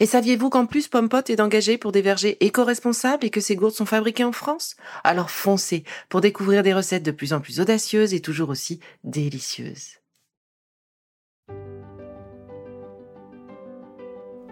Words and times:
Et 0.00 0.06
saviez-vous 0.06 0.50
qu'en 0.50 0.66
plus 0.66 0.88
Pompot 0.88 1.22
est 1.28 1.40
engagé 1.40 1.78
pour 1.78 1.92
des 1.92 2.02
vergers 2.02 2.36
éco-responsables 2.44 3.24
et 3.24 3.30
que 3.30 3.40
ces 3.40 3.56
gourdes 3.56 3.74
sont 3.74 3.86
fabriquées 3.86 4.24
en 4.24 4.32
France? 4.32 4.76
Alors 5.04 5.30
foncez 5.30 5.84
pour 6.08 6.20
découvrir 6.20 6.62
des 6.62 6.74
recettes 6.74 7.04
de 7.04 7.10
plus 7.10 7.32
en 7.32 7.40
plus 7.40 7.60
audacieuses 7.60 8.14
et 8.14 8.20
toujours 8.20 8.48
aussi 8.48 8.80
délicieuses. 9.04 9.98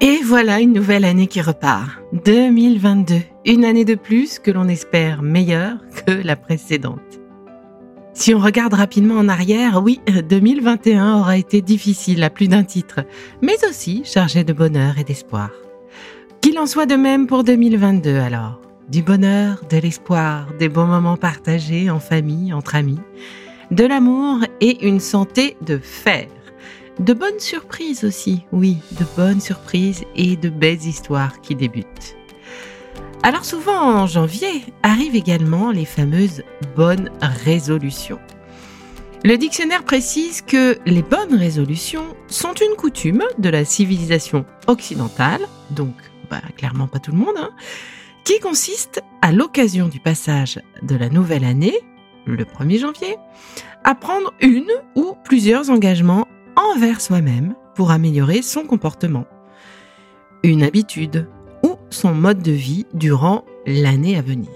Et 0.02 0.22
voilà 0.24 0.60
une 0.60 0.72
nouvelle 0.72 1.04
année 1.04 1.26
qui 1.26 1.42
repart. 1.42 1.90
2022. 2.24 3.16
Une 3.44 3.66
année 3.66 3.84
de 3.84 3.96
plus 3.96 4.38
que 4.38 4.50
l'on 4.50 4.66
espère 4.66 5.20
meilleure 5.20 5.76
que 6.06 6.12
la 6.12 6.36
précédente. 6.36 7.19
Si 8.20 8.34
on 8.34 8.38
regarde 8.38 8.74
rapidement 8.74 9.14
en 9.14 9.30
arrière, 9.30 9.82
oui, 9.82 9.98
2021 10.28 11.20
aura 11.20 11.38
été 11.38 11.62
difficile 11.62 12.22
à 12.22 12.28
plus 12.28 12.48
d'un 12.48 12.64
titre, 12.64 13.00
mais 13.40 13.56
aussi 13.66 14.02
chargé 14.04 14.44
de 14.44 14.52
bonheur 14.52 14.98
et 14.98 15.04
d'espoir. 15.04 15.48
Qu'il 16.42 16.58
en 16.58 16.66
soit 16.66 16.84
de 16.84 16.96
même 16.96 17.26
pour 17.26 17.44
2022 17.44 18.18
alors. 18.18 18.60
Du 18.90 19.02
bonheur, 19.02 19.62
de 19.70 19.78
l'espoir, 19.78 20.48
des 20.58 20.68
bons 20.68 20.84
moments 20.84 21.16
partagés 21.16 21.88
en 21.88 21.98
famille, 21.98 22.52
entre 22.52 22.74
amis, 22.74 23.00
de 23.70 23.86
l'amour 23.86 24.40
et 24.60 24.86
une 24.86 25.00
santé 25.00 25.56
de 25.64 25.78
fer. 25.78 26.26
De 26.98 27.14
bonnes 27.14 27.40
surprises 27.40 28.04
aussi, 28.04 28.44
oui, 28.52 28.76
de 28.98 29.06
bonnes 29.16 29.40
surprises 29.40 30.04
et 30.14 30.36
de 30.36 30.50
belles 30.50 30.84
histoires 30.84 31.40
qui 31.40 31.54
débutent. 31.54 32.19
Alors 33.22 33.44
souvent 33.44 34.00
en 34.00 34.06
janvier 34.06 34.64
arrivent 34.82 35.14
également 35.14 35.72
les 35.72 35.84
fameuses 35.84 36.42
bonnes 36.74 37.10
résolutions. 37.20 38.18
Le 39.24 39.36
dictionnaire 39.36 39.84
précise 39.84 40.40
que 40.40 40.78
les 40.86 41.02
bonnes 41.02 41.34
résolutions 41.34 42.16
sont 42.28 42.54
une 42.54 42.76
coutume 42.76 43.22
de 43.38 43.50
la 43.50 43.66
civilisation 43.66 44.46
occidentale, 44.66 45.42
donc 45.70 45.94
bah, 46.30 46.40
clairement 46.56 46.86
pas 46.86 46.98
tout 46.98 47.10
le 47.10 47.18
monde, 47.18 47.36
hein, 47.38 47.50
qui 48.24 48.40
consiste 48.40 49.02
à 49.20 49.32
l'occasion 49.32 49.88
du 49.88 50.00
passage 50.00 50.58
de 50.80 50.96
la 50.96 51.10
nouvelle 51.10 51.44
année, 51.44 51.78
le 52.24 52.44
1er 52.44 52.78
janvier, 52.78 53.16
à 53.84 53.94
prendre 53.94 54.32
une 54.40 54.70
ou 54.94 55.14
plusieurs 55.24 55.68
engagements 55.68 56.26
envers 56.56 57.02
soi-même 57.02 57.54
pour 57.74 57.90
améliorer 57.90 58.40
son 58.40 58.64
comportement. 58.64 59.26
Une 60.42 60.62
habitude, 60.62 61.28
son 61.90 62.14
mode 62.14 62.42
de 62.42 62.52
vie 62.52 62.86
durant 62.94 63.44
l'année 63.66 64.16
à 64.16 64.22
venir. 64.22 64.48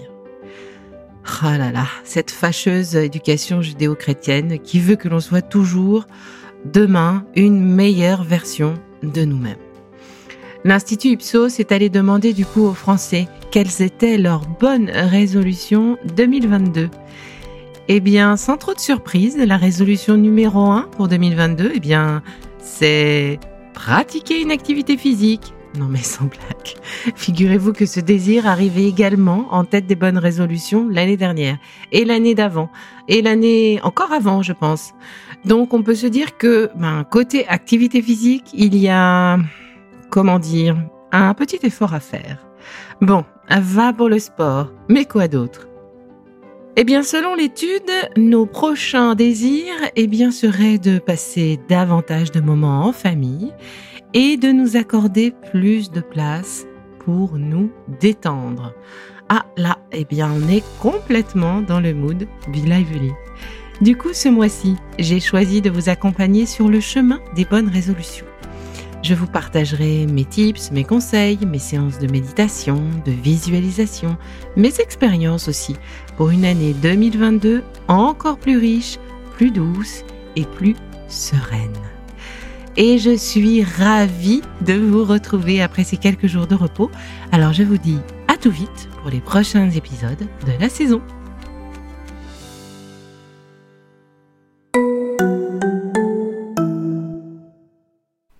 Ah 1.41 1.57
là 1.57 1.71
là, 1.71 1.87
cette 2.03 2.31
fâcheuse 2.31 2.95
éducation 2.95 3.61
judéo-chrétienne 3.61 4.59
qui 4.59 4.79
veut 4.79 4.95
que 4.95 5.07
l'on 5.07 5.19
soit 5.19 5.41
toujours, 5.41 6.05
demain, 6.65 7.25
une 7.35 7.63
meilleure 7.63 8.23
version 8.23 8.75
de 9.03 9.25
nous-mêmes. 9.25 9.57
L'Institut 10.63 11.09
Ipsos 11.09 11.59
est 11.59 11.71
allé 11.71 11.89
demander 11.89 12.33
du 12.33 12.45
coup 12.45 12.63
aux 12.63 12.73
Français 12.73 13.27
quelles 13.51 13.81
étaient 13.81 14.17
leurs 14.17 14.47
bonnes 14.47 14.89
résolutions 14.89 15.97
2022. 16.15 16.89
Eh 17.87 17.99
bien, 17.99 18.35
sans 18.35 18.57
trop 18.57 18.73
de 18.73 18.79
surprise, 18.79 19.37
la 19.37 19.57
résolution 19.57 20.17
numéro 20.17 20.59
1 20.71 20.89
pour 20.91 21.07
2022, 21.07 21.71
eh 21.75 21.79
bien, 21.79 22.23
c'est 22.59 23.39
pratiquer 23.73 24.41
une 24.41 24.49
activité 24.51 24.97
physique 24.97 25.53
non 25.77 25.87
mais 25.89 26.03
sans 26.03 26.25
blague. 26.25 26.75
Figurez-vous 27.15 27.73
que 27.73 27.85
ce 27.85 27.99
désir 27.99 28.47
arrivait 28.47 28.85
également 28.85 29.47
en 29.51 29.63
tête 29.63 29.87
des 29.87 29.95
bonnes 29.95 30.17
résolutions 30.17 30.87
l'année 30.89 31.17
dernière, 31.17 31.57
et 31.91 32.05
l'année 32.05 32.35
d'avant, 32.35 32.69
et 33.07 33.21
l'année 33.21 33.79
encore 33.83 34.11
avant, 34.11 34.41
je 34.41 34.53
pense. 34.53 34.93
Donc 35.45 35.73
on 35.73 35.83
peut 35.83 35.95
se 35.95 36.07
dire 36.07 36.37
que, 36.37 36.69
ben, 36.75 37.03
côté 37.03 37.47
activité 37.47 38.01
physique, 38.01 38.45
il 38.53 38.75
y 38.75 38.89
a, 38.89 39.37
comment 40.09 40.39
dire, 40.39 40.77
un 41.11 41.33
petit 41.33 41.59
effort 41.63 41.93
à 41.93 41.99
faire. 41.99 42.45
Bon, 43.01 43.23
va 43.49 43.93
pour 43.93 44.09
le 44.09 44.19
sport, 44.19 44.71
mais 44.89 45.05
quoi 45.05 45.27
d'autre? 45.27 45.67
Eh 46.77 46.83
bien, 46.83 47.03
selon 47.03 47.35
l'étude, 47.35 47.89
nos 48.17 48.45
prochains 48.45 49.15
désirs, 49.15 49.75
eh 49.95 50.07
bien, 50.07 50.29
seraient 50.31 50.77
de 50.77 50.99
passer 50.99 51.57
davantage 51.69 52.31
de 52.31 52.41
moments 52.41 52.85
en 52.85 52.91
famille 52.91 53.53
et 54.15 54.37
de 54.37 54.47
nous 54.47 54.77
accorder 54.77 55.33
plus 55.51 55.91
de 55.91 55.99
place 55.99 56.65
pour 56.99 57.37
nous 57.37 57.69
détendre. 57.99 58.73
Ah 59.27 59.45
là, 59.57 59.77
eh 59.91 60.05
bien 60.05 60.31
on 60.31 60.47
est 60.47 60.63
complètement 60.79 61.61
dans 61.61 61.81
le 61.81 61.93
mood 61.93 62.25
Be 62.47 62.55
Lively. 62.55 63.11
Du 63.81 63.97
coup, 63.97 64.13
ce 64.13 64.29
mois-ci, 64.29 64.77
j'ai 64.97 65.19
choisi 65.19 65.61
de 65.61 65.69
vous 65.69 65.89
accompagner 65.89 66.45
sur 66.45 66.69
le 66.69 66.79
chemin 66.79 67.19
des 67.35 67.43
bonnes 67.43 67.67
résolutions. 67.67 68.25
Je 69.03 69.13
vous 69.13 69.27
partagerai 69.27 70.07
mes 70.07 70.23
tips, 70.23 70.71
mes 70.71 70.85
conseils, 70.85 71.39
mes 71.45 71.59
séances 71.59 71.99
de 71.99 72.09
méditation, 72.09 72.81
de 73.05 73.11
visualisation, 73.11 74.17
mes 74.55 74.79
expériences 74.79 75.49
aussi 75.49 75.75
pour 76.15 76.29
une 76.29 76.45
année 76.45 76.73
2022 76.73 77.63
encore 77.89 78.37
plus 78.37 78.57
riche, 78.57 78.97
plus 79.35 79.51
douce 79.51 80.05
et 80.37 80.45
plus 80.45 80.75
sereine 81.09 81.94
et 82.77 82.97
je 82.97 83.15
suis 83.15 83.63
ravie 83.63 84.41
de 84.61 84.73
vous 84.73 85.03
retrouver 85.03 85.61
après 85.61 85.83
ces 85.83 85.97
quelques 85.97 86.27
jours 86.27 86.47
de 86.47 86.55
repos. 86.55 86.91
Alors 87.31 87.53
je 87.53 87.63
vous 87.63 87.77
dis 87.77 87.99
à 88.27 88.37
tout 88.37 88.51
vite 88.51 88.89
pour 89.01 89.09
les 89.09 89.21
prochains 89.21 89.69
épisodes 89.69 90.19
de 90.19 90.51
la 90.59 90.69
saison. 90.69 91.01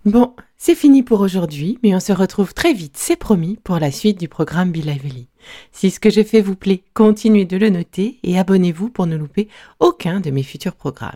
Bon, 0.05 0.35
c'est 0.55 0.75
fini 0.75 1.01
pour 1.01 1.21
aujourd'hui, 1.21 1.79
mais 1.81 1.95
on 1.95 1.99
se 1.99 2.13
retrouve 2.13 2.53
très 2.53 2.73
vite, 2.73 2.95
c'est 2.95 3.15
promis, 3.15 3.57
pour 3.63 3.79
la 3.79 3.91
suite 3.91 4.19
du 4.19 4.27
programme 4.27 4.71
Be 4.71 4.77
Lively. 4.77 5.29
Si 5.71 5.89
ce 5.89 5.99
que 5.99 6.11
j'ai 6.11 6.23
fait 6.23 6.41
vous 6.41 6.55
plaît, 6.55 6.83
continuez 6.93 7.45
de 7.45 7.57
le 7.57 7.69
noter 7.69 8.19
et 8.21 8.37
abonnez-vous 8.37 8.89
pour 8.89 9.07
ne 9.07 9.15
louper 9.15 9.47
aucun 9.79 10.19
de 10.19 10.29
mes 10.29 10.43
futurs 10.43 10.75
programmes. 10.75 11.15